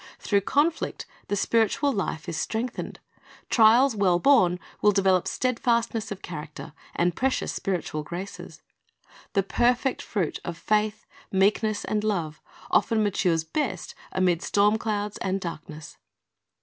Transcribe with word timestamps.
Through 0.17 0.41
conflict 0.41 1.05
the 1.27 1.35
spiritual 1.35 1.91
life 1.93 2.27
is 2.27 2.35
strengthened. 2.35 2.99
Trials 3.51 3.95
well 3.95 4.17
borne 4.17 4.59
will 4.81 4.91
develop 4.91 5.27
steadfastness 5.27 6.11
of 6.11 6.23
character, 6.23 6.73
and 6.95 7.15
precious 7.15 7.53
spiritual 7.53 8.01
graces. 8.01 8.63
The 9.33 9.43
perfect 9.43 10.01
fruit 10.01 10.39
of 10.43 10.57
faith, 10.57 11.05
meekness, 11.31 11.85
and 11.85 12.03
love 12.03 12.41
often 12.71 13.03
matures 13.03 13.43
best 13.43 13.93
amid 14.11 14.41
storm 14.41 14.79
clouds 14.79 15.17
and 15.17 15.39
darkness. 15.39 15.97